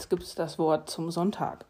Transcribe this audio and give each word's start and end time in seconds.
Jetzt 0.00 0.08
gibt 0.08 0.22
es 0.22 0.34
das 0.34 0.58
Wort 0.58 0.88
zum 0.88 1.10
Sonntag. 1.10 1.66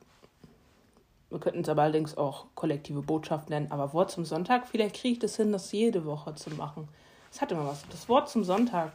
Wir 1.31 1.41
könnten 1.41 1.63
es 1.63 1.69
aber 1.69 1.83
allerdings 1.83 2.17
auch 2.17 2.47
kollektive 2.55 3.03
Botschaft 3.03 3.51
nennen, 3.51 3.73
aber 3.73 3.93
Wort 3.93 4.13
zum 4.13 4.25
Sonntag, 4.25 4.69
vielleicht 4.69 4.95
kriege 4.95 5.15
ich 5.15 5.19
das 5.19 5.35
hin, 5.35 5.51
das 5.51 5.73
jede 5.73 6.05
Woche 6.05 6.37
zu 6.37 6.51
machen. 6.51 6.87
Es 7.33 7.41
hat 7.41 7.51
immer 7.51 7.67
was. 7.67 7.83
Das 7.91 8.09
Wort 8.09 8.29
zum 8.29 8.45
Sonntag. 8.45 8.93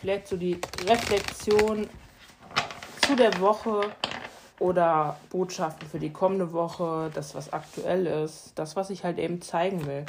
Vielleicht 0.00 0.26
so 0.26 0.36
die 0.36 0.60
Reflexion 0.84 1.88
zu 3.06 3.14
der 3.14 3.38
Woche 3.38 3.82
oder 4.58 5.16
Botschaften 5.30 5.88
für 5.88 6.00
die 6.00 6.12
kommende 6.12 6.52
Woche, 6.52 7.12
das, 7.14 7.36
was 7.36 7.52
aktuell 7.52 8.06
ist, 8.06 8.50
das, 8.56 8.74
was 8.74 8.90
ich 8.90 9.04
halt 9.04 9.20
eben 9.20 9.40
zeigen 9.42 9.86
will. 9.86 10.04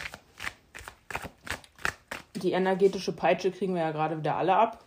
Die 2.34 2.54
energetische 2.54 3.12
Peitsche 3.12 3.52
kriegen 3.52 3.76
wir 3.76 3.84
ja 3.84 3.92
gerade 3.92 4.18
wieder 4.18 4.36
alle 4.36 4.56
ab. 4.56 4.84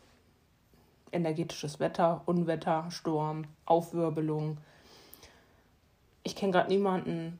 Energetisches 1.12 1.80
Wetter, 1.80 2.22
Unwetter, 2.26 2.90
Sturm, 2.90 3.44
Aufwirbelung. 3.64 4.58
Ich 6.22 6.36
kenne 6.36 6.52
gerade 6.52 6.68
niemanden, 6.68 7.38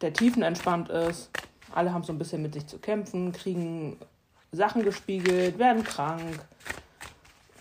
der 0.00 0.12
tiefenentspannt 0.12 0.88
ist. 0.88 1.30
Alle 1.72 1.92
haben 1.92 2.04
so 2.04 2.12
ein 2.12 2.18
bisschen 2.18 2.42
mit 2.42 2.54
sich 2.54 2.66
zu 2.66 2.78
kämpfen, 2.78 3.32
kriegen 3.32 3.96
Sachen 4.52 4.82
gespiegelt, 4.82 5.58
werden 5.58 5.82
krank. 5.84 6.44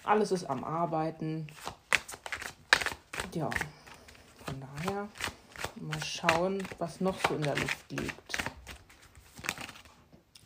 Alles 0.04 0.31
ist 0.31 0.45
am 0.45 0.64
Arbeiten. 0.64 1.48
Ja, 3.34 3.50
von 4.45 4.56
daher 4.59 5.08
mal 5.78 6.03
schauen, 6.03 6.62
was 6.80 7.00
noch 7.00 7.17
so 7.28 7.36
in 7.36 7.44
der 7.44 7.56
Luft 7.56 7.92
liegt. 7.92 8.38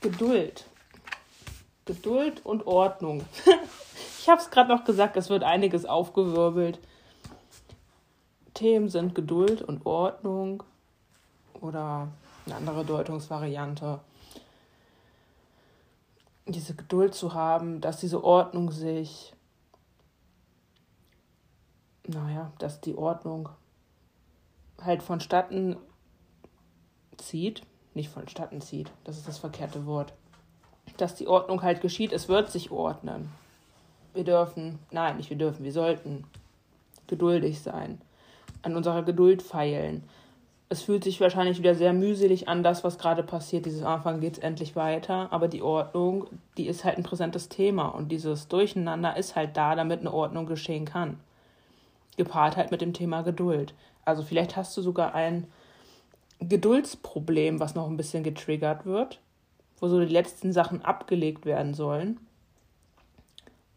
Geduld. 0.01 0.65
Geduld 1.85 2.45
und 2.45 2.67
Ordnung. 2.67 3.25
ich 4.25 4.29
habe 4.29 4.41
es 4.41 4.49
gerade 4.49 4.73
noch 4.73 4.85
gesagt, 4.85 5.17
es 5.17 5.29
wird 5.29 5.43
einiges 5.43 5.85
aufgewirbelt. 5.85 6.79
Themen 8.55 8.89
sind 8.89 9.13
Geduld 9.13 9.61
und 9.61 9.85
Ordnung 9.85 10.63
oder 11.61 12.07
eine 12.47 12.55
andere 12.55 12.83
Deutungsvariante. 12.83 13.99
Diese 16.47 16.73
Geduld 16.73 17.13
zu 17.13 17.35
haben, 17.35 17.81
dass 17.81 17.99
diese 17.99 18.23
Ordnung 18.23 18.71
sich, 18.71 19.35
naja, 22.07 22.51
dass 22.57 22.81
die 22.81 22.97
Ordnung 22.97 23.49
halt 24.81 25.03
vonstatten 25.03 25.75
zieht, 27.17 27.61
nicht 27.93 28.09
vonstatten 28.09 28.59
zieht, 28.59 28.91
das 29.03 29.17
ist 29.17 29.27
das 29.27 29.37
verkehrte 29.37 29.85
Wort 29.85 30.15
dass 30.97 31.15
die 31.15 31.27
Ordnung 31.27 31.61
halt 31.61 31.81
geschieht. 31.81 32.13
Es 32.13 32.29
wird 32.29 32.51
sich 32.51 32.71
ordnen. 32.71 33.29
Wir 34.15 34.23
dürfen, 34.23 34.79
nein, 34.91 35.17
nicht 35.17 35.29
wir 35.29 35.37
dürfen, 35.37 35.63
wir 35.63 35.71
sollten 35.71 36.23
geduldig 37.07 37.61
sein, 37.61 37.99
an 38.63 38.75
unserer 38.75 39.03
Geduld 39.03 39.43
feilen. 39.43 40.03
Es 40.69 40.81
fühlt 40.81 41.03
sich 41.03 41.21
wahrscheinlich 41.21 41.59
wieder 41.59 41.75
sehr 41.75 41.93
mühselig 41.93 42.47
an, 42.47 42.63
das, 42.63 42.83
was 42.83 42.97
gerade 42.97 43.21
passiert. 43.21 43.67
Dieses 43.67 43.83
Anfang 43.83 44.19
geht 44.19 44.33
es 44.33 44.39
endlich 44.39 44.75
weiter, 44.75 45.31
aber 45.31 45.47
die 45.47 45.61
Ordnung, 45.61 46.25
die 46.57 46.65
ist 46.65 46.83
halt 46.83 46.97
ein 46.97 47.03
präsentes 47.03 47.49
Thema 47.49 47.89
und 47.89 48.11
dieses 48.11 48.47
Durcheinander 48.47 49.15
ist 49.15 49.35
halt 49.35 49.55
da, 49.55 49.75
damit 49.75 49.99
eine 49.99 50.13
Ordnung 50.13 50.47
geschehen 50.47 50.85
kann. 50.85 51.19
Gepaart 52.17 52.57
halt 52.57 52.71
mit 52.71 52.81
dem 52.81 52.93
Thema 52.93 53.21
Geduld. 53.21 53.75
Also 54.05 54.23
vielleicht 54.23 54.55
hast 54.55 54.75
du 54.75 54.81
sogar 54.81 55.13
ein 55.13 55.45
Geduldsproblem, 56.39 57.59
was 57.59 57.75
noch 57.75 57.87
ein 57.87 57.97
bisschen 57.97 58.23
getriggert 58.23 58.85
wird 58.85 59.19
wo 59.79 59.87
so 59.87 59.99
die 59.99 60.11
letzten 60.11 60.53
Sachen 60.53 60.83
abgelegt 60.83 61.45
werden 61.45 61.73
sollen. 61.73 62.19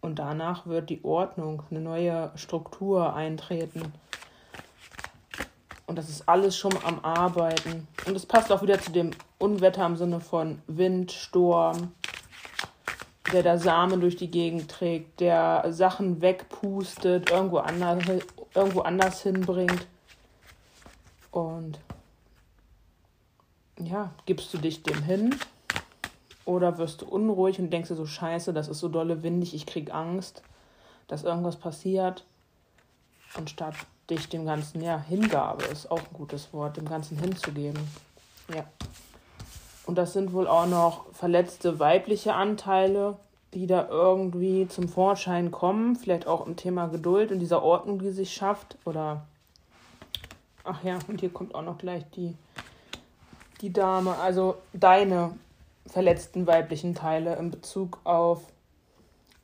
Und 0.00 0.18
danach 0.18 0.66
wird 0.66 0.90
die 0.90 1.04
Ordnung, 1.04 1.62
eine 1.70 1.80
neue 1.80 2.30
Struktur 2.36 3.14
eintreten. 3.14 3.92
Und 5.86 5.96
das 5.96 6.08
ist 6.08 6.28
alles 6.28 6.56
schon 6.56 6.76
am 6.84 7.04
Arbeiten. 7.04 7.88
Und 8.06 8.14
es 8.14 8.26
passt 8.26 8.52
auch 8.52 8.62
wieder 8.62 8.78
zu 8.80 8.92
dem 8.92 9.10
Unwetter 9.38 9.84
im 9.86 9.96
Sinne 9.96 10.20
von 10.20 10.60
Wind, 10.66 11.10
Sturm, 11.12 11.92
der 13.32 13.42
da 13.42 13.58
Samen 13.58 14.00
durch 14.00 14.16
die 14.16 14.30
Gegend 14.30 14.70
trägt, 14.70 15.20
der 15.20 15.64
Sachen 15.70 16.20
wegpustet, 16.20 17.30
irgendwo 17.30 17.58
anders, 17.58 18.04
irgendwo 18.54 18.80
anders 18.80 19.22
hinbringt. 19.22 19.86
Und 21.30 21.80
ja, 23.78 24.12
gibst 24.26 24.52
du 24.54 24.58
dich 24.58 24.82
dem 24.82 25.02
hin 25.02 25.34
oder 26.48 26.78
wirst 26.78 27.02
du 27.02 27.06
unruhig 27.06 27.58
und 27.58 27.70
denkst 27.70 27.90
dir 27.90 27.94
so, 27.94 28.06
scheiße, 28.06 28.54
das 28.54 28.68
ist 28.68 28.80
so 28.80 28.88
dolle 28.88 29.22
windig, 29.22 29.54
ich 29.54 29.66
krieg 29.66 29.92
Angst, 29.92 30.42
dass 31.06 31.22
irgendwas 31.22 31.56
passiert. 31.56 32.24
Und 33.36 33.50
statt 33.50 33.74
dich 34.08 34.30
dem 34.30 34.46
Ganzen, 34.46 34.82
ja, 34.82 34.98
Hingabe 34.98 35.64
ist 35.64 35.90
auch 35.90 35.98
ein 35.98 36.14
gutes 36.14 36.50
Wort, 36.54 36.78
dem 36.78 36.88
Ganzen 36.88 37.18
hinzugeben. 37.18 37.86
Ja. 38.54 38.64
Und 39.84 39.98
das 39.98 40.14
sind 40.14 40.32
wohl 40.32 40.48
auch 40.48 40.66
noch 40.66 41.12
verletzte 41.12 41.80
weibliche 41.80 42.32
Anteile, 42.32 43.18
die 43.52 43.66
da 43.66 43.86
irgendwie 43.86 44.66
zum 44.68 44.88
Vorschein 44.88 45.50
kommen. 45.50 45.96
Vielleicht 45.96 46.26
auch 46.26 46.46
im 46.46 46.56
Thema 46.56 46.86
Geduld 46.86 47.30
und 47.30 47.40
dieser 47.40 47.62
Ordnung, 47.62 47.98
die 47.98 48.10
sich 48.10 48.32
schafft. 48.32 48.78
Oder, 48.86 49.26
ach 50.64 50.82
ja, 50.82 50.98
und 51.08 51.20
hier 51.20 51.30
kommt 51.30 51.54
auch 51.54 51.62
noch 51.62 51.76
gleich 51.76 52.04
die, 52.16 52.34
die 53.60 53.70
Dame, 53.70 54.16
also 54.16 54.56
deine 54.72 55.34
verletzten 55.88 56.46
weiblichen 56.46 56.94
Teile 56.94 57.36
in 57.36 57.50
Bezug 57.50 58.00
auf 58.04 58.42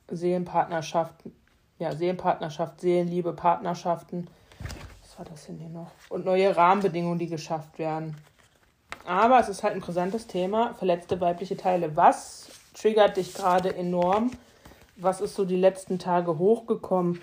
Seelenpartnerschaft, 0.09 1.15
ja, 1.79 1.93
Seelenpartnerschaft, 1.95 2.81
Seelenliebe, 2.81 3.33
Partnerschaften. 3.33 4.27
Was 5.01 5.17
war 5.17 5.25
das 5.25 5.47
denn 5.47 5.57
hier 5.57 5.69
noch? 5.69 5.91
Und 6.09 6.25
neue 6.25 6.55
Rahmenbedingungen, 6.55 7.19
die 7.19 7.27
geschafft 7.27 7.79
werden. 7.79 8.15
Aber 9.05 9.39
es 9.39 9.49
ist 9.49 9.63
halt 9.63 9.73
ein 9.73 9.81
brisantes 9.81 10.27
Thema, 10.27 10.73
verletzte 10.75 11.19
weibliche 11.19 11.57
Teile. 11.57 11.95
Was 11.95 12.49
triggert 12.73 13.17
dich 13.17 13.33
gerade 13.33 13.75
enorm? 13.75 14.31
Was 14.97 15.21
ist 15.21 15.35
so 15.35 15.45
die 15.45 15.57
letzten 15.57 15.99
Tage 15.99 16.37
hochgekommen? 16.37 17.21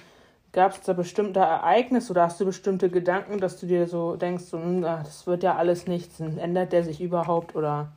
Gab 0.52 0.72
es 0.72 0.82
da 0.82 0.92
bestimmte 0.92 1.40
Ereignisse 1.40 2.12
oder 2.12 2.24
hast 2.24 2.38
du 2.38 2.44
bestimmte 2.44 2.90
Gedanken, 2.90 3.40
dass 3.40 3.58
du 3.58 3.66
dir 3.66 3.88
so 3.88 4.16
denkst, 4.16 4.44
so, 4.44 4.58
hm, 4.58 4.82
das 4.82 5.26
wird 5.26 5.42
ja 5.42 5.56
alles 5.56 5.86
nichts, 5.86 6.20
ändert 6.20 6.72
der 6.72 6.84
sich 6.84 7.00
überhaupt 7.00 7.56
oder 7.56 7.90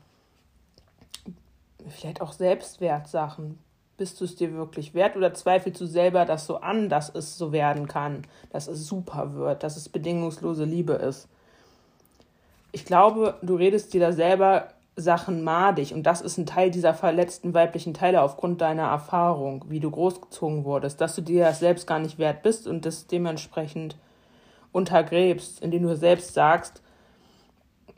vielleicht 1.89 2.21
auch 2.21 2.31
Selbstwertsachen. 2.31 3.59
Bist 3.97 4.19
du 4.19 4.25
es 4.25 4.35
dir 4.35 4.53
wirklich 4.53 4.93
wert 4.93 5.15
oder 5.15 5.33
zweifelst 5.33 5.79
du 5.79 5.85
selber 5.85 6.25
das 6.25 6.45
so 6.45 6.57
an, 6.57 6.89
dass 6.89 7.13
es 7.13 7.37
so 7.37 7.51
werden 7.51 7.87
kann, 7.87 8.23
dass 8.49 8.67
es 8.67 8.85
super 8.85 9.33
wird, 9.35 9.63
dass 9.63 9.77
es 9.77 9.87
bedingungslose 9.87 10.65
Liebe 10.65 10.93
ist? 10.93 11.29
Ich 12.73 12.85
glaube, 12.85 13.35
du 13.41 13.55
redest 13.55 13.93
dir 13.93 14.01
da 14.01 14.11
selber 14.11 14.67
Sachen 14.97 15.43
madig 15.43 15.93
und 15.93 16.03
das 16.03 16.21
ist 16.21 16.37
ein 16.37 16.45
Teil 16.45 16.71
dieser 16.71 16.93
verletzten 16.93 17.53
weiblichen 17.53 17.93
Teile 17.93 18.21
aufgrund 18.21 18.61
deiner 18.61 18.87
Erfahrung, 18.87 19.65
wie 19.67 19.79
du 19.79 19.91
großgezogen 19.91 20.65
wurdest, 20.65 21.01
dass 21.01 21.15
du 21.15 21.21
dir 21.21 21.45
das 21.45 21.59
selbst 21.59 21.87
gar 21.87 21.99
nicht 21.99 22.17
wert 22.17 22.43
bist 22.43 22.67
und 22.67 22.85
das 22.85 23.07
dementsprechend 23.07 23.97
untergräbst, 24.71 25.61
indem 25.61 25.83
du 25.83 25.95
selbst 25.95 26.33
sagst, 26.33 26.81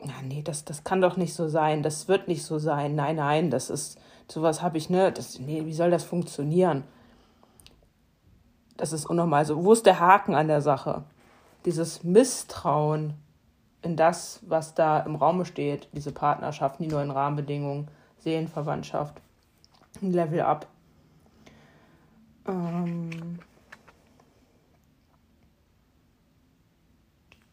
na 0.04 0.22
nee, 0.22 0.42
das, 0.42 0.64
das 0.64 0.84
kann 0.84 1.00
doch 1.00 1.16
nicht 1.16 1.34
so 1.34 1.48
sein, 1.48 1.82
das 1.82 2.08
wird 2.08 2.28
nicht 2.28 2.44
so 2.44 2.58
sein, 2.58 2.94
nein, 2.94 3.16
nein, 3.16 3.50
das 3.50 3.70
ist, 3.70 3.98
sowas 4.28 4.62
habe 4.62 4.78
ich, 4.78 4.90
ne, 4.90 5.12
das, 5.12 5.38
nee, 5.38 5.64
wie 5.64 5.72
soll 5.72 5.90
das 5.90 6.04
funktionieren? 6.04 6.84
Das 8.76 8.92
ist 8.92 9.06
unnormal 9.06 9.44
so. 9.44 9.64
Wo 9.64 9.72
ist 9.72 9.86
der 9.86 9.98
Haken 9.98 10.34
an 10.34 10.46
der 10.46 10.60
Sache? 10.60 11.02
Dieses 11.64 12.04
Misstrauen 12.04 13.14
in 13.82 13.96
das, 13.96 14.40
was 14.46 14.74
da 14.74 15.00
im 15.00 15.16
Raume 15.16 15.44
steht, 15.44 15.88
diese 15.92 16.12
Partnerschaften, 16.12 16.84
die 16.84 16.88
neuen 16.88 17.10
Rahmenbedingungen, 17.10 17.88
Seelenverwandtschaft, 18.18 19.20
Level 20.00 20.40
up. 20.42 20.66
Ähm, 22.46 23.40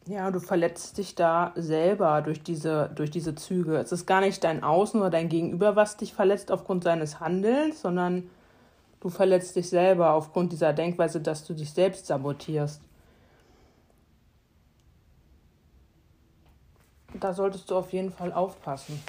Ja, 0.08 0.30
du 0.30 0.38
verletzt 0.38 0.98
dich 0.98 1.16
da 1.16 1.52
selber 1.56 2.22
durch 2.22 2.40
diese, 2.40 2.90
durch 2.94 3.10
diese 3.10 3.34
Züge. 3.34 3.76
Es 3.78 3.90
ist 3.90 4.06
gar 4.06 4.20
nicht 4.20 4.44
dein 4.44 4.62
Außen 4.62 5.00
oder 5.00 5.10
dein 5.10 5.28
Gegenüber, 5.28 5.74
was 5.74 5.96
dich 5.96 6.14
verletzt 6.14 6.52
aufgrund 6.52 6.84
seines 6.84 7.18
Handelns, 7.18 7.80
sondern 7.80 8.30
du 9.00 9.08
verletzt 9.08 9.56
dich 9.56 9.68
selber 9.68 10.12
aufgrund 10.12 10.52
dieser 10.52 10.72
Denkweise, 10.72 11.20
dass 11.20 11.44
du 11.44 11.54
dich 11.54 11.72
selbst 11.72 12.06
sabotierst. 12.06 12.80
Da 17.18 17.34
solltest 17.34 17.68
du 17.72 17.74
auf 17.74 17.92
jeden 17.92 18.12
Fall 18.12 18.32
aufpassen 18.32 19.02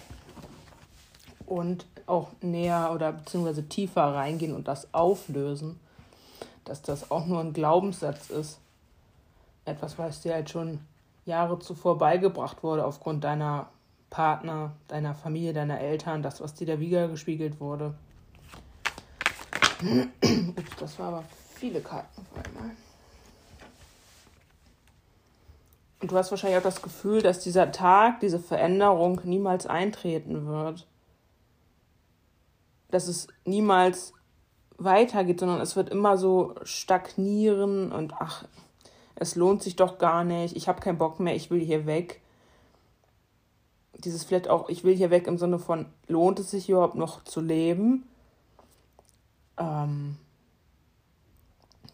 und 1.45 1.85
auch 2.07 2.29
näher 2.41 2.91
oder 2.91 3.11
beziehungsweise 3.11 3.67
tiefer 3.69 4.15
reingehen 4.15 4.55
und 4.55 4.67
das 4.67 4.91
auflösen, 4.95 5.79
dass 6.65 6.81
das 6.81 7.11
auch 7.11 7.27
nur 7.27 7.41
ein 7.41 7.53
Glaubenssatz 7.53 8.31
ist 8.31 8.59
etwas, 9.67 9.97
was 9.97 10.21
dir 10.21 10.33
halt 10.33 10.49
schon 10.49 10.79
Jahre 11.25 11.59
zuvor 11.59 11.97
beigebracht 11.97 12.63
wurde 12.63 12.85
aufgrund 12.85 13.23
deiner 13.23 13.69
Partner, 14.09 14.73
deiner 14.87 15.13
Familie, 15.13 15.53
deiner 15.53 15.79
Eltern, 15.79 16.23
das, 16.23 16.41
was 16.41 16.53
dir 16.53 16.65
der 16.65 16.79
Wiege 16.79 17.09
gespiegelt 17.09 17.59
wurde. 17.59 17.93
Ups, 20.57 20.75
das 20.79 20.97
war 20.97 21.07
aber 21.09 21.23
viele 21.55 21.81
Karten 21.81 22.21
auf 22.21 22.45
einmal. 22.45 22.71
Und 25.99 26.11
du 26.11 26.17
hast 26.17 26.31
wahrscheinlich 26.31 26.59
auch 26.59 26.63
das 26.63 26.81
Gefühl, 26.81 27.21
dass 27.21 27.39
dieser 27.39 27.71
Tag, 27.71 28.19
diese 28.19 28.39
Veränderung 28.39 29.21
niemals 29.23 29.65
eintreten 29.65 30.45
wird. 30.45 30.87
Dass 32.89 33.07
es 33.07 33.27
niemals 33.45 34.13
weitergeht, 34.77 35.39
sondern 35.39 35.59
es 35.59 35.75
wird 35.75 35.89
immer 35.89 36.17
so 36.17 36.55
stagnieren 36.63 37.91
und 37.91 38.13
ach, 38.13 38.45
es 39.19 39.35
lohnt 39.35 39.63
sich 39.63 39.75
doch 39.75 39.97
gar 39.97 40.23
nicht, 40.23 40.55
ich 40.55 40.67
habe 40.67 40.79
keinen 40.79 40.97
Bock 40.97 41.19
mehr, 41.19 41.35
ich 41.35 41.49
will 41.49 41.59
hier 41.59 41.85
weg. 41.85 42.21
Dieses 44.03 44.23
vielleicht 44.23 44.47
auch, 44.47 44.69
ich 44.69 44.83
will 44.83 44.95
hier 44.95 45.09
weg 45.09 45.27
im 45.27 45.37
Sinne 45.39 45.57
von, 45.57 45.87
lohnt 46.07 46.39
es 46.39 46.51
sich 46.51 46.69
überhaupt 46.69 46.95
noch 46.95 47.23
zu 47.23 47.41
leben? 47.41 48.07
Ähm, 49.57 50.17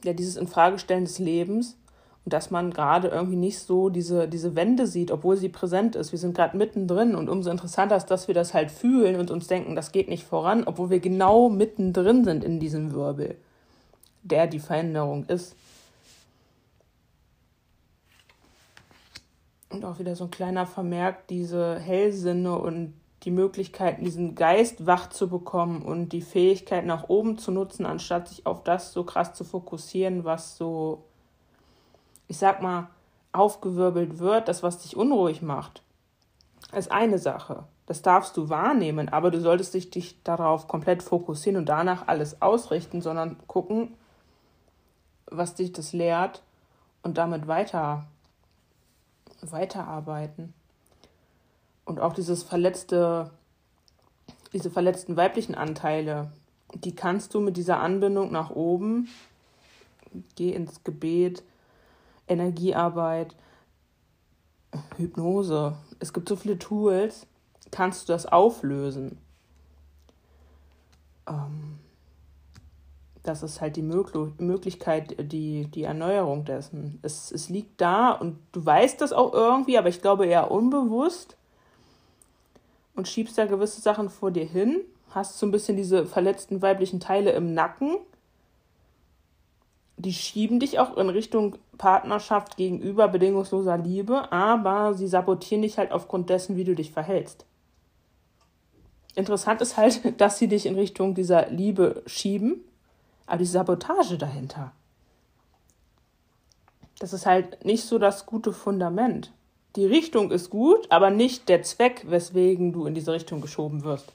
ja, 0.03 0.11
dieses 0.11 0.35
Infragestellen 0.35 1.05
des 1.05 1.19
Lebens 1.19 1.77
und 2.25 2.33
dass 2.33 2.51
man 2.51 2.71
gerade 2.71 3.07
irgendwie 3.07 3.37
nicht 3.37 3.59
so 3.59 3.89
diese, 3.89 4.27
diese 4.27 4.55
Wende 4.55 4.85
sieht, 4.85 5.11
obwohl 5.11 5.37
sie 5.37 5.47
präsent 5.47 5.95
ist. 5.95 6.11
Wir 6.11 6.19
sind 6.19 6.35
gerade 6.35 6.57
mittendrin 6.57 7.15
und 7.15 7.29
umso 7.29 7.49
interessanter 7.49 7.95
ist, 7.95 8.07
dass 8.07 8.27
wir 8.27 8.35
das 8.35 8.53
halt 8.53 8.69
fühlen 8.69 9.17
und 9.17 9.31
uns 9.31 9.47
denken, 9.47 9.75
das 9.75 9.93
geht 9.93 10.09
nicht 10.09 10.25
voran, 10.25 10.63
obwohl 10.65 10.89
wir 10.89 10.99
genau 10.99 11.47
mittendrin 11.49 12.25
sind 12.25 12.43
in 12.43 12.59
diesem 12.59 12.93
Wirbel, 12.93 13.37
der 14.23 14.47
die 14.47 14.59
Veränderung 14.59 15.23
ist. 15.25 15.55
Und 19.73 19.85
auch 19.85 19.99
wieder 19.99 20.15
so 20.15 20.25
ein 20.25 20.31
kleiner 20.31 20.65
Vermerk, 20.65 21.27
diese 21.27 21.79
Hellsinne 21.79 22.57
und 22.57 22.93
die 23.23 23.31
Möglichkeiten, 23.31 24.03
diesen 24.03 24.35
Geist 24.35 24.85
wach 24.85 25.09
zu 25.09 25.29
bekommen 25.29 25.81
und 25.81 26.09
die 26.09 26.21
Fähigkeit 26.21 26.85
nach 26.85 27.09
oben 27.09 27.37
zu 27.37 27.51
nutzen, 27.51 27.85
anstatt 27.85 28.27
sich 28.27 28.45
auf 28.45 28.63
das 28.63 28.93
so 28.93 29.03
krass 29.03 29.33
zu 29.33 29.43
fokussieren, 29.43 30.25
was 30.25 30.57
so 30.57 31.03
ich 32.27 32.37
sag 32.37 32.61
mal, 32.61 32.89
aufgewirbelt 33.31 34.19
wird, 34.19 34.47
das, 34.47 34.63
was 34.63 34.79
dich 34.79 34.95
unruhig 34.95 35.41
macht, 35.41 35.83
ist 36.75 36.91
eine 36.91 37.19
Sache. 37.19 37.63
Das 37.85 38.01
darfst 38.01 38.37
du 38.37 38.49
wahrnehmen, 38.49 39.09
aber 39.09 39.29
du 39.29 39.41
solltest 39.41 39.73
dich, 39.73 39.91
dich 39.91 40.23
darauf 40.23 40.67
komplett 40.67 41.03
fokussieren 41.03 41.57
und 41.57 41.69
danach 41.69 42.07
alles 42.07 42.41
ausrichten, 42.41 43.01
sondern 43.01 43.37
gucken, 43.47 43.95
was 45.27 45.55
dich 45.55 45.73
das 45.73 45.93
lehrt 45.93 46.41
und 47.01 47.17
damit 47.17 47.47
weiter, 47.47 48.05
weiterarbeiten. 49.51 50.53
Und 51.85 51.99
auch 51.99 52.13
dieses 52.13 52.43
verletzte, 52.43 53.31
diese 54.53 54.71
verletzten 54.71 55.17
weiblichen 55.17 55.55
Anteile, 55.55 56.31
die 56.73 56.95
kannst 56.95 57.33
du 57.33 57.39
mit 57.39 57.57
dieser 57.57 57.79
Anbindung 57.79 58.31
nach 58.31 58.49
oben, 58.51 59.09
geh 60.35 60.51
ins 60.51 60.83
Gebet, 60.83 61.43
Energiearbeit, 62.27 63.35
Hypnose. 64.97 65.75
Es 65.99 66.13
gibt 66.13 66.29
so 66.29 66.35
viele 66.35 66.57
Tools, 66.57 67.27
kannst 67.71 68.07
du 68.07 68.13
das 68.13 68.25
auflösen. 68.25 69.17
Das 73.23 73.41
ist 73.41 73.61
halt 73.61 73.75
die 73.77 73.81
Möglichkeit, 73.81 75.15
die, 75.31 75.65
die 75.67 75.83
Erneuerung 75.83 76.45
dessen. 76.45 76.99
Es, 77.01 77.31
es 77.31 77.49
liegt 77.49 77.79
da 77.79 78.11
und 78.11 78.37
du 78.51 78.65
weißt 78.65 78.99
das 79.01 79.13
auch 79.13 79.33
irgendwie, 79.33 79.77
aber 79.77 79.89
ich 79.89 80.01
glaube 80.01 80.25
eher 80.25 80.51
unbewusst 80.51 81.37
und 82.95 83.07
schiebst 83.07 83.37
da 83.37 83.45
gewisse 83.45 83.81
Sachen 83.81 84.09
vor 84.09 84.31
dir 84.31 84.45
hin, 84.45 84.81
hast 85.11 85.39
so 85.39 85.45
ein 85.45 85.51
bisschen 85.51 85.77
diese 85.77 86.05
verletzten 86.05 86.61
weiblichen 86.61 86.99
Teile 86.99 87.31
im 87.31 87.53
Nacken 87.53 87.97
die 89.97 90.13
schieben 90.13 90.59
dich 90.59 90.79
auch 90.79 90.97
in 90.97 91.09
Richtung 91.09 91.55
Partnerschaft 91.77 92.57
gegenüber 92.57 93.07
bedingungsloser 93.07 93.77
Liebe, 93.77 94.31
aber 94.31 94.93
sie 94.93 95.07
sabotieren 95.07 95.61
dich 95.61 95.77
halt 95.77 95.91
aufgrund 95.91 96.29
dessen, 96.29 96.55
wie 96.57 96.63
du 96.63 96.75
dich 96.75 96.91
verhältst. 96.91 97.45
Interessant 99.15 99.61
ist 99.61 99.77
halt, 99.77 100.01
dass 100.21 100.39
sie 100.39 100.47
dich 100.47 100.65
in 100.65 100.75
Richtung 100.75 101.13
dieser 101.13 101.49
Liebe 101.49 102.03
schieben, 102.05 102.61
aber 103.25 103.37
die 103.37 103.45
Sabotage 103.45 104.17
dahinter, 104.17 104.71
das 106.99 107.13
ist 107.13 107.25
halt 107.25 107.65
nicht 107.65 107.85
so 107.85 107.99
das 107.99 108.25
gute 108.25 108.53
Fundament. 108.53 109.33
Die 109.75 109.85
Richtung 109.85 110.31
ist 110.31 110.49
gut, 110.49 110.91
aber 110.91 111.09
nicht 111.09 111.49
der 111.49 111.63
Zweck, 111.63 112.03
weswegen 112.07 112.73
du 112.73 112.85
in 112.85 112.93
diese 112.93 113.11
Richtung 113.11 113.41
geschoben 113.41 113.83
wirst. 113.83 114.13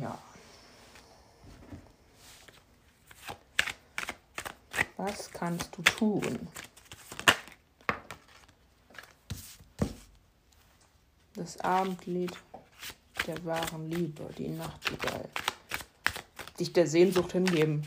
Ja. 0.00 0.18
Was 4.96 5.30
kannst 5.30 5.76
du 5.76 5.82
tun? 5.82 6.48
Das 11.34 11.58
Abendlied 11.60 12.32
der 13.26 13.44
wahren 13.44 13.90
Liebe, 13.90 14.24
die 14.38 14.48
Nachtigall. 14.48 15.28
Dich 16.58 16.72
der 16.72 16.86
Sehnsucht 16.86 17.32
hingeben. 17.32 17.82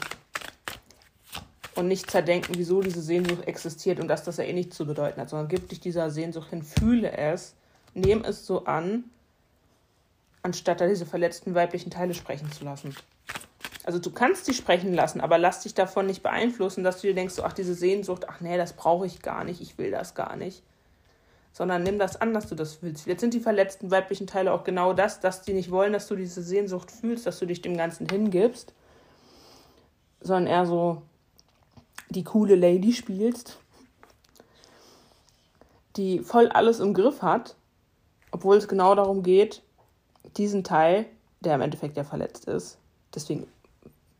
Und 1.75 1.87
nicht 1.87 2.11
zerdenken, 2.11 2.55
wieso 2.57 2.81
diese 2.81 3.01
Sehnsucht 3.01 3.47
existiert 3.47 3.99
und 3.99 4.07
dass 4.07 4.23
das 4.23 4.37
ja 4.37 4.43
eh 4.43 4.53
nichts 4.53 4.75
zu 4.75 4.85
bedeuten 4.85 5.21
hat, 5.21 5.29
sondern 5.29 5.47
gib 5.47 5.69
dich 5.69 5.79
dieser 5.79 6.11
Sehnsucht 6.11 6.49
hin, 6.49 6.61
fühle 6.61 7.11
es, 7.13 7.55
nehme 7.93 8.25
es 8.27 8.45
so 8.45 8.65
an 8.65 9.05
anstatt 10.41 10.81
da 10.81 10.87
diese 10.87 11.05
verletzten 11.05 11.55
weiblichen 11.55 11.91
Teile 11.91 12.13
sprechen 12.13 12.51
zu 12.51 12.63
lassen. 12.63 12.95
Also 13.83 13.99
du 13.99 14.11
kannst 14.11 14.45
sie 14.45 14.53
sprechen 14.53 14.93
lassen, 14.93 15.21
aber 15.21 15.37
lass 15.37 15.61
dich 15.61 15.73
davon 15.73 16.05
nicht 16.05 16.21
beeinflussen, 16.21 16.83
dass 16.83 17.01
du 17.01 17.07
dir 17.07 17.15
denkst, 17.15 17.33
so, 17.33 17.43
ach, 17.43 17.53
diese 17.53 17.73
Sehnsucht, 17.73 18.29
ach 18.29 18.39
nee, 18.39 18.57
das 18.57 18.73
brauche 18.73 19.05
ich 19.05 19.21
gar 19.21 19.43
nicht, 19.43 19.61
ich 19.61 19.77
will 19.77 19.91
das 19.91 20.15
gar 20.15 20.35
nicht. 20.35 20.63
Sondern 21.51 21.83
nimm 21.83 21.99
das 21.99 22.19
an, 22.19 22.33
dass 22.33 22.47
du 22.47 22.55
das 22.55 22.81
willst. 22.81 23.07
Jetzt 23.07 23.21
sind 23.21 23.33
die 23.33 23.39
verletzten 23.39 23.91
weiblichen 23.91 24.27
Teile 24.27 24.53
auch 24.53 24.63
genau 24.63 24.93
das, 24.93 25.19
dass 25.19 25.41
die 25.41 25.53
nicht 25.53 25.71
wollen, 25.71 25.93
dass 25.93 26.07
du 26.07 26.15
diese 26.15 26.43
Sehnsucht 26.43 26.91
fühlst, 26.91 27.25
dass 27.25 27.39
du 27.39 27.45
dich 27.45 27.61
dem 27.61 27.75
Ganzen 27.75 28.07
hingibst, 28.07 28.73
sondern 30.21 30.47
eher 30.47 30.65
so 30.65 31.01
die 32.09 32.23
coole 32.23 32.55
Lady 32.55 32.93
spielst, 32.93 33.59
die 35.95 36.19
voll 36.19 36.47
alles 36.49 36.79
im 36.79 36.93
Griff 36.93 37.21
hat, 37.21 37.55
obwohl 38.31 38.57
es 38.57 38.67
genau 38.67 38.95
darum 38.95 39.23
geht, 39.23 39.61
diesen 40.37 40.63
Teil, 40.63 41.05
der 41.41 41.55
im 41.55 41.61
Endeffekt 41.61 41.97
ja 41.97 42.03
verletzt 42.03 42.45
ist, 42.45 42.77
deswegen 43.13 43.47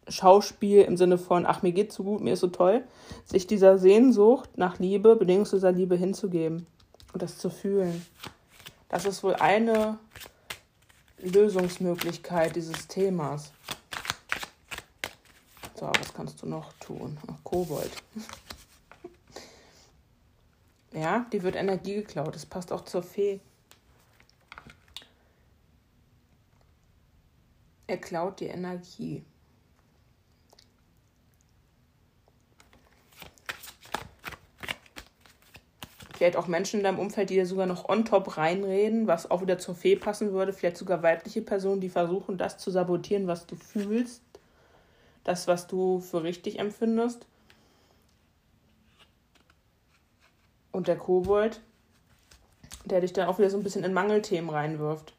Schauspiel 0.08 0.82
im 0.82 0.98
Sinne 0.98 1.18
von, 1.18 1.46
ach, 1.46 1.62
mir 1.62 1.72
geht's 1.72 1.96
so 1.96 2.04
gut, 2.04 2.22
mir 2.22 2.34
ist 2.34 2.40
so 2.40 2.48
toll, 2.48 2.84
sich 3.26 3.48
dieser 3.48 3.78
Sehnsucht 3.78 4.58
nach 4.58 4.80
Liebe, 4.80 5.16
bedingungsloser 5.16 5.72
Liebe 5.72 5.96
hinzugeben 5.96 6.66
und 7.14 7.22
das 7.22 7.38
zu 7.38 7.50
fühlen. 7.50 8.06
Das 8.90 9.06
ist 9.06 9.24
wohl 9.24 9.36
eine 9.36 10.00
Lösungsmöglichkeit 11.20 12.56
dieses 12.56 12.88
Themas. 12.88 13.52
So, 15.76 15.90
was 15.98 16.14
kannst 16.14 16.42
du 16.42 16.48
noch 16.48 16.74
tun? 16.74 17.18
Ach, 17.32 17.44
Kobold. 17.44 17.92
ja, 20.92 21.26
die 21.32 21.42
wird 21.42 21.56
Energie 21.56 21.96
geklaut. 21.96 22.36
Das 22.36 22.46
passt 22.46 22.72
auch 22.72 22.84
zur 22.84 23.04
Fee. 23.04 23.40
Er 27.88 27.98
klaut 27.98 28.40
die 28.40 28.48
Energie. 28.48 29.24
Vielleicht 36.20 36.36
auch 36.36 36.48
Menschen 36.48 36.82
in 36.82 36.84
deinem 36.84 37.00
Umfeld, 37.00 37.30
die 37.30 37.36
dir 37.36 37.46
sogar 37.46 37.66
noch 37.66 37.88
on 37.88 38.04
top 38.04 38.36
reinreden, 38.36 39.08
was 39.08 39.32
auch 39.32 39.42
wieder 39.42 39.58
zur 39.58 39.74
Fee 39.74 39.96
passen 39.96 40.34
würde. 40.34 40.52
Vielleicht 40.52 40.76
sogar 40.76 41.02
weibliche 41.02 41.42
Personen, 41.42 41.80
die 41.80 41.88
versuchen, 41.88 42.38
das 42.38 42.58
zu 42.58 42.72
sabotieren, 42.72 43.28
was 43.28 43.48
du 43.48 43.56
fühlst. 43.56 44.22
Das, 45.24 45.48
was 45.48 45.68
du 45.68 46.02
für 46.02 46.24
richtig 46.24 46.60
empfindest. 46.60 47.26
Und 50.74 50.90
der 50.90 50.98
Kobold, 50.98 51.62
der 52.84 53.00
dich 53.00 53.14
dann 53.14 53.30
auch 53.30 53.40
wieder 53.40 53.50
so 53.50 53.56
ein 53.56 53.64
bisschen 53.64 53.86
in 53.86 53.94
Mangelthemen 53.94 54.50
reinwirft 54.50 55.14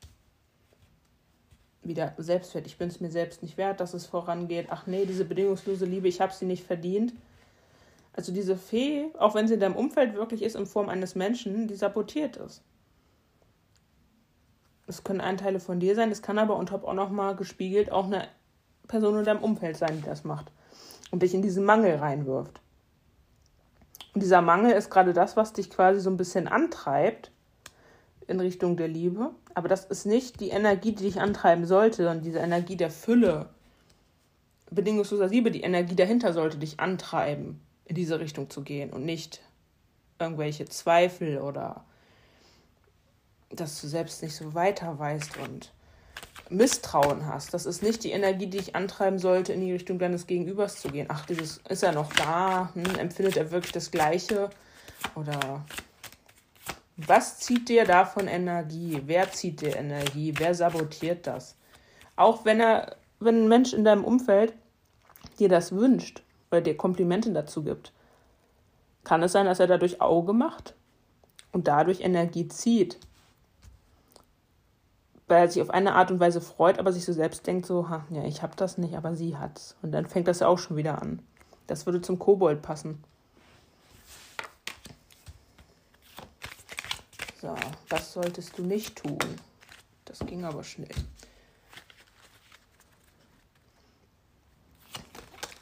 wieder 1.83 2.13
Selbstwert. 2.19 2.67
Ich 2.67 2.77
bin 2.77 2.89
es 2.89 3.01
mir 3.01 3.11
selbst 3.11 3.43
nicht 3.43 3.57
wert, 3.57 3.81
dass 3.81 3.95
es 3.95 4.05
vorangeht. 4.05 4.67
Ach 4.69 4.87
nee, 4.87 5.07
diese 5.07 5.25
bedingungslose 5.25 5.87
Liebe, 5.87 6.09
ich 6.09 6.21
habe 6.21 6.35
sie 6.35 6.45
nicht 6.45 6.63
verdient. 6.63 7.15
Also 8.13 8.33
diese 8.33 8.57
Fee, 8.57 9.07
auch 9.19 9.35
wenn 9.35 9.49
sie 9.49 9.55
in 9.55 9.61
deinem 9.61 9.77
Umfeld 9.77 10.15
wirklich 10.15 10.43
ist, 10.43 10.57
in 10.57 10.67
Form 10.67 10.89
eines 10.89 11.15
Menschen, 11.15 11.69
die 11.69 11.77
sabotiert 11.77 12.37
ist. 12.37 12.63
Es 14.87 15.05
können 15.05 15.21
Anteile 15.21 15.61
von 15.61 15.79
dir 15.79 15.95
sein, 15.95 16.11
es 16.11 16.23
kann 16.23 16.39
aber 16.39 16.57
on 16.57 16.67
top 16.67 16.85
auch 16.85 16.95
nochmal 16.95 17.37
gespiegelt 17.37 17.93
auch 17.93 18.07
eine 18.07 18.27
Person 18.89 19.19
in 19.19 19.25
deinem 19.25 19.43
Umfeld 19.43 19.77
sein, 19.77 19.97
die 19.99 20.05
das 20.05 20.25
macht 20.25 20.51
und 21.13 21.23
dich 21.23 21.35
in 21.35 21.43
diesen 21.43 21.65
Mangel 21.65 21.97
reinwirft. 21.97 22.61
Und 24.15 24.23
dieser 24.23 24.43
Mangel 24.43 24.73
ist 24.73 24.91
gerade 24.91 25.13
das, 25.13 25.37
was 25.37 25.53
dich 25.53 25.71
quasi 25.71 26.01
so 26.01 26.11
ein 26.11 26.17
bisschen 26.17 26.49
antreibt 26.49 27.31
in 28.27 28.41
Richtung 28.41 28.77
der 28.77 28.89
Liebe, 28.89 29.31
Aber 29.55 29.69
das 29.69 29.85
ist 29.85 30.07
nicht 30.07 30.41
die 30.41 30.51
Energie, 30.51 30.93
die 30.93 31.05
dich 31.05 31.21
antreiben 31.21 31.67
sollte, 31.67 31.99
sondern 31.99 32.23
diese 32.23 32.39
Energie 32.39 32.77
der 32.77 32.91
Fülle, 32.91 33.51
bedingungsloser 34.71 35.27
Liebe, 35.27 35.51
die 35.51 35.63
Energie 35.63 35.97
dahinter 35.97 36.33
sollte 36.33 36.59
dich 36.59 36.79
antreiben, 36.79 37.61
in 37.91 37.97
diese 37.97 38.21
Richtung 38.21 38.49
zu 38.49 38.63
gehen 38.63 38.91
und 38.91 39.05
nicht 39.05 39.41
irgendwelche 40.21 40.65
Zweifel 40.65 41.39
oder 41.39 41.85
dass 43.51 43.81
du 43.81 43.89
selbst 43.89 44.23
nicht 44.23 44.37
so 44.37 44.55
weiter 44.55 44.97
weißt 44.97 45.39
und 45.39 45.73
Misstrauen 46.51 47.27
hast. 47.27 47.53
Das 47.53 47.67
ist 47.67 47.83
nicht 47.83 48.05
die 48.05 48.13
Energie, 48.13 48.47
die 48.47 48.59
dich 48.59 48.77
antreiben 48.77 49.19
sollte, 49.19 49.53
in 49.53 49.61
die 49.61 49.73
Richtung 49.73 49.99
deines 49.99 50.29
Gegenübers 50.29 50.81
zu 50.81 50.89
gehen. 50.91 51.07
Ach, 51.11 51.27
dieses 51.27 51.59
ist 51.69 51.83
er 51.83 51.91
noch 51.91 52.13
da? 52.13 52.71
Hm, 52.75 52.95
empfindet 52.97 53.37
er 53.37 53.51
wirklich 53.51 53.73
das 53.73 53.91
Gleiche? 53.91 54.51
Oder 55.17 55.65
was 56.97 57.41
zieht 57.41 57.69
dir 57.69 57.85
davon 57.85 58.29
Energie? 58.29 59.03
Wer 59.07 59.33
zieht 59.33 59.63
dir 59.63 59.75
Energie? 59.75 60.33
Wer 60.37 60.55
sabotiert 60.55 61.27
das? 61.27 61.57
Auch 62.15 62.45
wenn 62.45 62.61
er, 62.61 62.95
wenn 63.19 63.43
ein 63.43 63.49
Mensch 63.49 63.73
in 63.73 63.83
deinem 63.83 64.05
Umfeld 64.05 64.53
dir 65.41 65.49
das 65.49 65.73
wünscht 65.73 66.23
oder 66.51 66.61
dir 66.61 66.77
Komplimente 66.77 67.33
dazu 67.33 67.63
gibt, 67.63 67.93
kann 69.05 69.23
es 69.23 69.33
sein, 69.33 69.47
dass 69.47 69.61
er 69.61 69.67
dadurch 69.67 70.01
Auge 70.01 70.33
macht 70.33 70.75
und 71.53 71.69
dadurch 71.69 72.01
Energie 72.01 72.49
zieht. 72.49 72.99
Weil 75.29 75.43
er 75.43 75.49
sich 75.49 75.63
auf 75.63 75.71
eine 75.71 75.95
Art 75.95 76.11
und 76.11 76.19
Weise 76.19 76.41
freut, 76.41 76.79
aber 76.79 76.93
sich 76.93 77.05
so 77.05 77.13
selbst 77.13 77.47
denkt, 77.47 77.67
so, 77.67 77.89
ha, 77.89 78.05
ja, 78.11 78.25
ich 78.25 78.43
hab 78.43 78.57
das 78.57 78.79
nicht, 78.79 78.97
aber 78.97 79.15
sie 79.15 79.37
hat's. 79.37 79.77
Und 79.81 79.93
dann 79.93 80.07
fängt 80.07 80.27
das 80.27 80.41
ja 80.41 80.49
auch 80.49 80.59
schon 80.59 80.77
wieder 80.77 81.01
an. 81.01 81.23
Das 81.69 81.87
würde 81.87 82.01
zum 82.01 82.19
Kobold 82.19 82.63
passen. 82.63 83.03
So, 87.41 87.55
was 87.89 88.13
solltest 88.13 88.59
du 88.59 88.63
nicht 88.65 88.97
tun? 88.97 89.19
Das 90.05 90.19
ging 90.19 90.45
aber 90.45 90.65
schnell. 90.65 90.89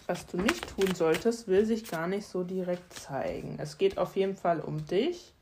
Was 0.09 0.27
du 0.27 0.39
nicht 0.39 0.77
tun 0.77 0.93
solltest, 0.97 1.47
will 1.47 1.65
sich 1.65 1.89
gar 1.89 2.09
nicht 2.09 2.27
so 2.27 2.43
direkt 2.43 2.93
zeigen. 2.93 3.59
Es 3.61 3.79
geht 3.79 3.99
auf 3.99 4.17
jeden 4.17 4.37
Fall 4.37 4.61
um 4.61 4.85
dich. 4.85 5.33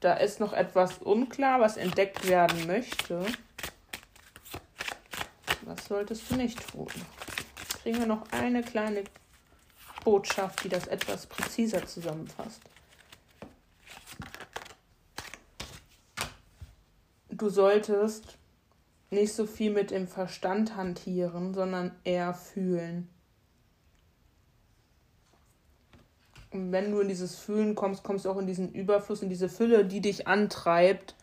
Da 0.00 0.14
ist 0.14 0.40
noch 0.40 0.54
etwas 0.54 0.96
unklar, 0.98 1.60
was 1.60 1.76
entdeckt 1.76 2.26
werden 2.26 2.66
möchte. 2.66 3.26
Was 5.66 5.84
solltest 5.84 6.30
du 6.30 6.36
nicht 6.36 6.66
tun? 6.72 6.88
Kriegen 7.82 7.98
wir 7.98 8.06
noch 8.06 8.30
eine 8.30 8.62
kleine 8.62 9.04
Botschaft, 10.04 10.64
die 10.64 10.70
das 10.70 10.86
etwas 10.86 11.26
präziser 11.26 11.84
zusammenfasst. 11.86 12.62
du 17.40 17.48
solltest 17.48 18.36
nicht 19.10 19.32
so 19.32 19.46
viel 19.46 19.72
mit 19.72 19.90
dem 19.90 20.06
Verstand 20.06 20.76
hantieren, 20.76 21.54
sondern 21.54 21.96
eher 22.04 22.34
fühlen. 22.34 23.08
Und 26.52 26.72
wenn 26.72 26.90
du 26.90 27.00
in 27.00 27.08
dieses 27.08 27.36
Fühlen 27.36 27.74
kommst, 27.74 28.02
kommst 28.02 28.24
du 28.24 28.30
auch 28.30 28.38
in 28.38 28.46
diesen 28.46 28.72
Überfluss, 28.72 29.22
in 29.22 29.28
diese 29.28 29.48
Fülle, 29.48 29.84
die 29.84 30.00
dich 30.00 30.26
antreibt, 30.26 31.14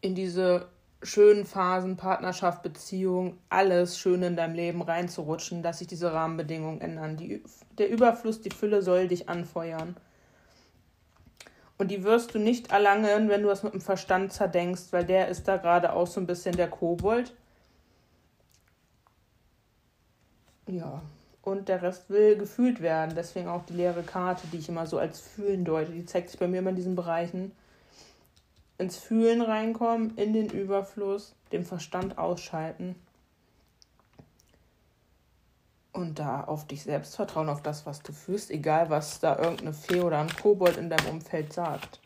in 0.00 0.14
diese 0.14 0.68
schönen 1.02 1.44
Phasen, 1.44 1.96
Partnerschaft, 1.96 2.62
Beziehung, 2.62 3.38
alles 3.48 3.98
schön 3.98 4.22
in 4.22 4.36
deinem 4.36 4.54
Leben 4.54 4.82
reinzurutschen, 4.82 5.62
dass 5.62 5.78
sich 5.78 5.88
diese 5.88 6.12
Rahmenbedingungen 6.12 6.80
ändern. 6.80 7.16
Die, 7.16 7.42
der 7.78 7.90
Überfluss, 7.90 8.40
die 8.40 8.50
Fülle 8.50 8.82
soll 8.82 9.08
dich 9.08 9.28
anfeuern. 9.28 9.96
Und 11.78 11.90
die 11.90 12.04
wirst 12.04 12.34
du 12.34 12.38
nicht 12.38 12.70
erlangen, 12.70 13.30
wenn 13.30 13.42
du 13.42 13.48
das 13.48 13.62
mit 13.62 13.72
dem 13.72 13.80
Verstand 13.80 14.32
zerdenkst, 14.32 14.92
weil 14.92 15.04
der 15.06 15.28
ist 15.28 15.48
da 15.48 15.56
gerade 15.56 15.94
auch 15.94 16.06
so 16.06 16.20
ein 16.20 16.26
bisschen 16.26 16.54
der 16.54 16.68
Kobold. 16.68 17.34
Ja, 20.66 21.02
und 21.50 21.68
der 21.68 21.82
Rest 21.82 22.10
will 22.10 22.36
gefühlt 22.36 22.80
werden. 22.80 23.14
Deswegen 23.14 23.48
auch 23.48 23.64
die 23.64 23.74
leere 23.74 24.02
Karte, 24.02 24.46
die 24.52 24.58
ich 24.58 24.68
immer 24.68 24.86
so 24.86 24.98
als 24.98 25.20
Fühlen 25.20 25.64
deute. 25.64 25.92
Die 25.92 26.06
zeigt 26.06 26.30
sich 26.30 26.40
bei 26.40 26.48
mir 26.48 26.58
immer 26.58 26.70
in 26.70 26.76
diesen 26.76 26.96
Bereichen. 26.96 27.52
Ins 28.78 28.96
Fühlen 28.96 29.42
reinkommen, 29.42 30.16
in 30.16 30.32
den 30.32 30.48
Überfluss, 30.48 31.34
den 31.52 31.64
Verstand 31.64 32.16
ausschalten 32.16 32.94
und 35.92 36.18
da 36.18 36.44
auf 36.44 36.66
dich 36.66 36.82
selbst 36.82 37.16
vertrauen, 37.16 37.48
auf 37.48 37.62
das, 37.62 37.86
was 37.86 38.02
du 38.02 38.12
fühlst, 38.12 38.50
egal 38.50 38.90
was 38.90 39.20
da 39.20 39.36
irgendeine 39.36 39.72
Fee 39.72 40.00
oder 40.00 40.18
ein 40.18 40.34
Kobold 40.34 40.76
in 40.76 40.90
deinem 40.90 41.16
Umfeld 41.16 41.52
sagt. 41.52 42.00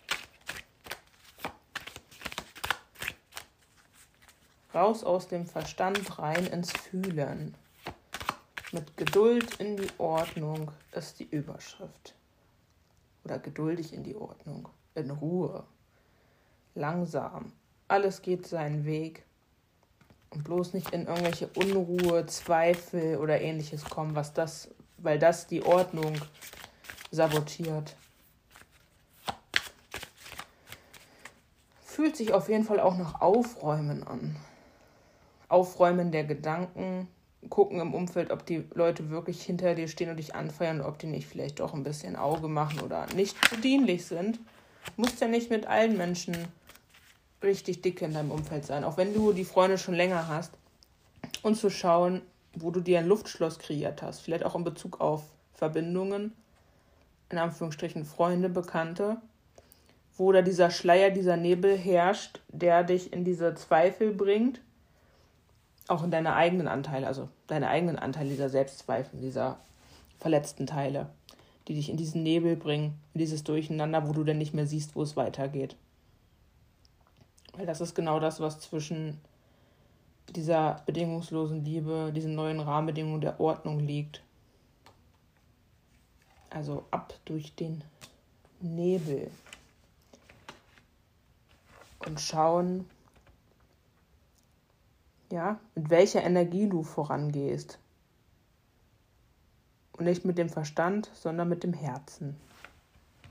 Raus 4.74 5.04
aus 5.04 5.28
dem 5.28 5.46
Verstand, 5.46 6.18
rein 6.18 6.46
ins 6.46 6.72
Fühlen. 6.72 7.54
Mit 8.74 8.96
Geduld 8.96 9.60
in 9.60 9.76
die 9.76 9.88
Ordnung 9.98 10.72
ist 10.90 11.20
die 11.20 11.28
Überschrift. 11.30 12.16
Oder 13.24 13.38
geduldig 13.38 13.92
in 13.92 14.02
die 14.02 14.16
Ordnung. 14.16 14.68
In 14.96 15.12
Ruhe. 15.12 15.62
Langsam. 16.74 17.52
Alles 17.86 18.20
geht 18.20 18.48
seinen 18.48 18.84
Weg. 18.84 19.22
Und 20.30 20.42
bloß 20.42 20.74
nicht 20.74 20.90
in 20.90 21.06
irgendwelche 21.06 21.48
Unruhe, 21.54 22.26
Zweifel 22.26 23.18
oder 23.18 23.40
ähnliches 23.40 23.84
kommen, 23.84 24.16
was 24.16 24.32
das, 24.34 24.68
weil 24.98 25.20
das 25.20 25.46
die 25.46 25.62
Ordnung 25.62 26.20
sabotiert. 27.12 27.94
Fühlt 31.84 32.16
sich 32.16 32.32
auf 32.32 32.48
jeden 32.48 32.64
Fall 32.64 32.80
auch 32.80 32.96
nach 32.96 33.20
Aufräumen 33.20 34.02
an. 34.02 34.34
Aufräumen 35.48 36.10
der 36.10 36.24
Gedanken, 36.24 37.06
gucken 37.48 37.80
im 37.80 37.94
Umfeld, 37.94 38.30
ob 38.30 38.46
die 38.46 38.64
Leute 38.74 39.10
wirklich 39.10 39.42
hinter 39.42 39.74
dir 39.74 39.88
stehen 39.88 40.10
und 40.10 40.16
dich 40.16 40.34
anfeuern, 40.34 40.80
ob 40.80 40.98
die 40.98 41.06
nicht 41.06 41.26
vielleicht 41.26 41.60
doch 41.60 41.74
ein 41.74 41.84
bisschen 41.84 42.16
Auge 42.16 42.48
machen 42.48 42.80
oder 42.80 43.06
nicht 43.14 43.36
zu 43.48 43.56
dienlich 43.56 44.06
sind. 44.06 44.40
Muss 44.96 45.18
ja 45.20 45.28
nicht 45.28 45.50
mit 45.50 45.66
allen 45.66 45.96
Menschen 45.96 46.36
richtig 47.42 47.82
dicke 47.82 48.04
in 48.04 48.14
deinem 48.14 48.30
Umfeld 48.30 48.64
sein, 48.64 48.84
auch 48.84 48.96
wenn 48.96 49.14
du 49.14 49.32
die 49.32 49.44
Freunde 49.44 49.78
schon 49.78 49.94
länger 49.94 50.28
hast. 50.28 50.52
Und 51.42 51.56
zu 51.56 51.70
schauen, 51.70 52.22
wo 52.54 52.70
du 52.70 52.80
dir 52.80 52.98
ein 52.98 53.06
Luftschloss 53.06 53.58
kreiert 53.58 54.02
hast, 54.02 54.20
vielleicht 54.20 54.44
auch 54.44 54.54
in 54.54 54.64
Bezug 54.64 55.00
auf 55.00 55.22
Verbindungen, 55.52 56.32
in 57.30 57.38
Anführungsstrichen 57.38 58.04
Freunde, 58.04 58.48
Bekannte, 58.48 59.18
wo 60.16 60.32
da 60.32 60.42
dieser 60.42 60.70
Schleier, 60.70 61.10
dieser 61.10 61.36
Nebel 61.36 61.76
herrscht, 61.76 62.40
der 62.48 62.84
dich 62.84 63.12
in 63.12 63.24
diese 63.24 63.54
Zweifel 63.54 64.12
bringt, 64.12 64.60
auch 65.88 66.02
in 66.02 66.10
deine 66.10 66.34
eigenen 66.34 66.68
Anteile, 66.68 67.06
also 67.06 67.28
deine 67.46 67.68
eigenen 67.68 67.98
Anteile 67.98 68.30
dieser 68.30 68.48
Selbstzweifel, 68.48 69.20
dieser 69.20 69.58
verletzten 70.18 70.66
Teile, 70.66 71.10
die 71.68 71.74
dich 71.74 71.90
in 71.90 71.96
diesen 71.96 72.22
Nebel 72.22 72.56
bringen, 72.56 72.98
in 73.12 73.20
dieses 73.20 73.44
Durcheinander, 73.44 74.08
wo 74.08 74.12
du 74.12 74.24
dann 74.24 74.38
nicht 74.38 74.54
mehr 74.54 74.66
siehst, 74.66 74.96
wo 74.96 75.02
es 75.02 75.16
weitergeht. 75.16 75.76
Weil 77.56 77.66
das 77.66 77.80
ist 77.80 77.94
genau 77.94 78.20
das, 78.20 78.40
was 78.40 78.60
zwischen 78.60 79.20
dieser 80.34 80.82
bedingungslosen 80.86 81.64
Liebe, 81.64 82.12
diesen 82.14 82.34
neuen 82.34 82.60
Rahmenbedingungen 82.60 83.20
der 83.20 83.38
Ordnung 83.38 83.78
liegt. 83.78 84.22
Also 86.50 86.84
ab 86.90 87.14
durch 87.24 87.54
den 87.54 87.84
Nebel 88.60 89.30
und 92.06 92.20
schauen, 92.20 92.88
ja, 95.34 95.58
mit 95.74 95.90
welcher 95.90 96.22
Energie 96.22 96.68
du 96.68 96.84
vorangehst. 96.84 97.78
Und 99.92 100.04
nicht 100.06 100.24
mit 100.24 100.38
dem 100.38 100.48
Verstand, 100.48 101.10
sondern 101.12 101.48
mit 101.48 101.64
dem 101.64 101.72
Herzen. 101.72 102.36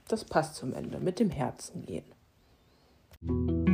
Das 0.07 0.25
passt 0.25 0.55
zum 0.55 0.73
Ende, 0.73 0.99
mit 0.99 1.19
dem 1.19 1.29
Herzen 1.29 1.85
gehen. 1.85 3.72